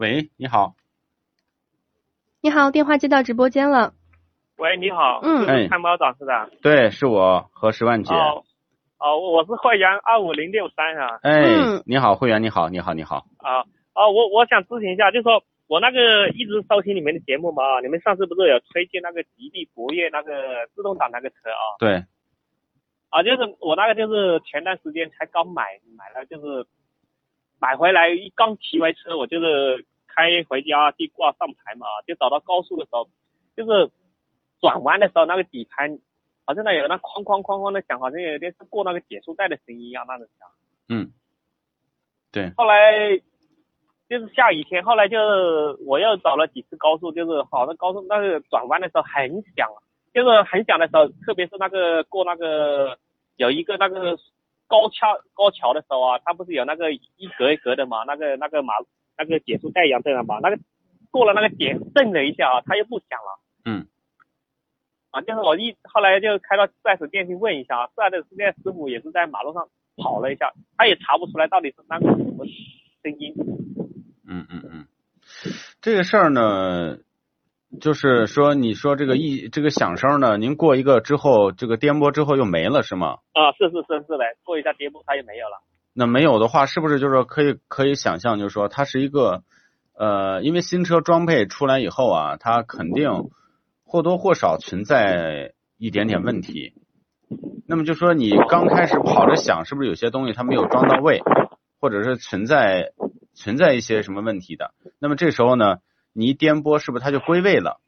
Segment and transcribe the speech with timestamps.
[0.00, 0.76] 喂，你好，
[2.40, 3.92] 你好，电话接到直播间了。
[4.56, 6.48] 喂，你好，嗯哎是参谋长是吧。
[6.62, 8.14] 对，是我和十万姐。
[8.14, 8.42] 哦，
[8.98, 11.18] 哦，我是会员二五零六三啊。
[11.20, 13.26] 哎嗯，你好，会员，你好，你好，你好。
[13.40, 13.60] 啊
[13.92, 21.76] 啊，我我想咨询一下，就是说我那个一直收听你们的节目嘛，你们上次不是有推荐那个吉利博越那个自动挡那个车啊？
[21.78, 22.04] 对，
[23.10, 26.66] 啊，就是我那个就是前段时间才刚买，买了就是
[27.60, 29.84] 买回来一刚提完车，我就是
[30.14, 33.08] 开回家地挂上牌嘛，就找到高速的时候，
[33.56, 33.90] 就是
[34.60, 35.98] 转弯的时候那个底盘
[36.44, 40.48] 好像那有那哐哐哐哐的响，好像有点是过那个减速带的声音一样那种响。
[40.88, 41.12] 嗯，
[42.32, 43.16] 对，后来
[44.08, 45.18] 就是下雨天，后来就
[45.86, 49.70] 我又找了几次高速，就是好的高速那个转弯的时候很响，
[50.12, 52.98] 就是很响的时候，特别是那个过那个
[53.36, 54.18] 有一个那个
[54.66, 58.74] 高桥高桥的时候啊，它不是有那个一格一格的嘛，那个那个马
[59.24, 60.58] 那个减速带一样这样嘛，那个
[61.10, 63.40] 过了那个点震了一下啊，它又不响了。
[63.64, 63.86] 嗯。
[65.10, 72.46] 啊，就是我一后来就开到四 S 店去问一下，四 S 店师傅也是在马路上跑了一下，他也查不出来到底是那个什么
[73.02, 73.34] 声音。
[74.24, 74.86] 嗯嗯嗯，
[75.80, 76.98] 这个事儿呢，
[77.80, 83.18] 就是说，你说这个一这个响声呢，您过一个之后，这个颠簸之后又没了是吗？
[83.32, 85.58] 啊，是是是是的，过一下颠簸它就没有了。
[85.92, 89.42] 那没有的话，是不是就是说可以可以想象，就是说它是一个
[89.94, 93.10] 呃，因为新车装配出来以后啊，它肯定
[93.84, 96.74] 或多或少存在一点点问题。
[97.66, 101.22] 那么就说你刚开始跑着想，是不是有些东西它没有装到位，
[101.80, 102.92] 或者是存在
[103.34, 104.72] 存在一些什么问题的？
[104.98, 105.76] 那么这时候呢，
[106.12, 107.80] 你一颠簸，是不是它就归位了？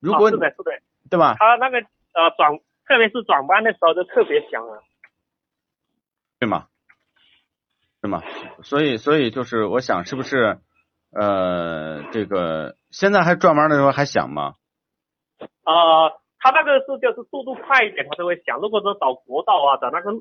[0.00, 0.70] 如果、啊、是的，是的，
[1.10, 1.36] 对吧？
[1.38, 4.80] 它那个呃转，特别是转弯的时候就特别响啊。
[6.38, 6.68] 对吗？
[8.00, 8.22] 对吗？
[8.62, 10.58] 所以，所以就是我想，是不是
[11.12, 14.54] 呃，这个现在还转弯的时候还响吗？
[15.64, 20.12] 呃，它那个是就是速度快一点，它就会响；如果说找国道啊，找那个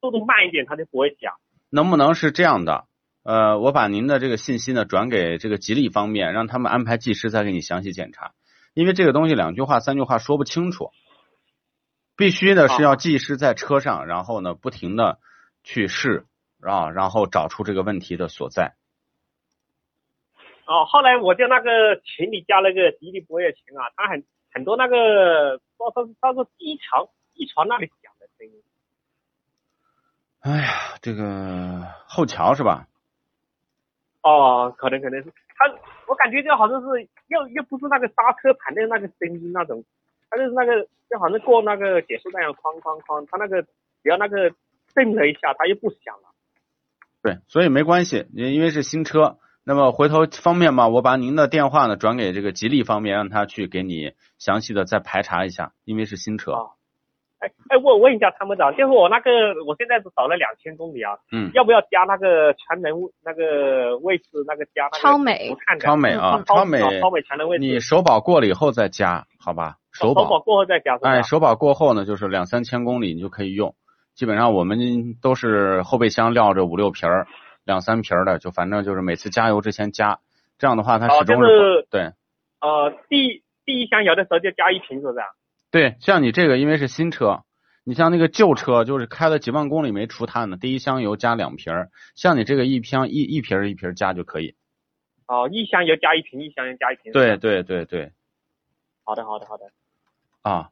[0.00, 1.32] 速度慢一点，它就不会响。
[1.70, 2.84] 能不能是这样的？
[3.22, 8.32] 呃，我把您的这个信息呢转给这个吉利方面，让他们安排技师再给你详细检查，
[8.74, 10.90] 因为这个东西两句话、三句话说不清楚，
[12.18, 15.18] 必须呢是要技师在车上，然后呢不停的
[15.62, 16.26] 去试
[16.70, 18.74] 啊，然后找出这个问题的所在。
[20.66, 28.62] 哦，后来我在那个群里加了个吉利博越群啊，他很很多那个说它是它是机床机床那里响的声音。
[30.40, 32.86] 哎呀，这个后桥是吧？
[34.22, 35.66] 哦，可能可能是他，
[36.08, 36.86] 我感觉就好像是
[37.26, 39.84] 又又不是那个刹车盘的那个声音那种，
[40.30, 44.50] 他就是那个就好像过那个减速带一样哐哐哐，他那个只要那个
[44.94, 46.23] 震了一下，他又不响了。
[47.24, 49.38] 对，所以没关系，因因为是新车。
[49.64, 50.88] 那么回头方便吗？
[50.88, 56.52] 我把您的电话呢转给这个吉利方面，让他去给你详细的再排查一下，因为是新车。
[56.52, 56.70] 哦
[57.40, 59.30] 哎哎，问问一下参谋长，就是我那个
[59.66, 62.92] 我现在是走了两千公里啊，嗯，要不要加那个全能
[63.22, 69.76] 那个位置那个加那个超美超美啊，超超美，超美全能位置，你首保过了以后再加，好吧？
[69.92, 70.96] 首首保过后再加？
[71.02, 73.74] 哎，首保过后呢，就是两三千公里你就可以用，
[74.14, 77.26] 基本上我们都是后备箱撂着五六瓶儿、
[77.64, 80.20] 两三瓶儿的，就反正就是每次加油之前加，
[80.58, 82.12] 这样的话它始终是对
[82.60, 85.26] 呃，第第一箱油的时候就加一瓶，是不是啊？
[85.70, 87.42] 对，像你这个因为是新车。
[87.86, 94.54] 你像那个旧车，就是开了几万公里没除碳的，第一箱油加两瓶儿，像你这个一箱一一瓶儿一瓶儿加就可以。
[95.26, 97.12] 哦，一箱油加一瓶，一箱油加一瓶。
[97.12, 98.12] 对对对对。
[99.04, 99.66] 好的好的好的。
[100.40, 100.70] 啊，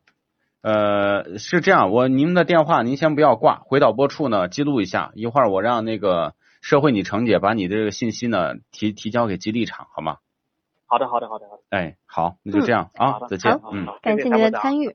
[0.62, 10.18] 呃，是这样，我您的电话您先不要挂，回导播处呢记录一下，一会儿我让那个社会你程姐把你的这个信息呢提提交给吉利厂，好吗？
[10.86, 11.62] 好的好的好的好的。
[11.70, 14.94] 哎，好，那就这样、嗯、啊，再见，嗯，感谢您的参与。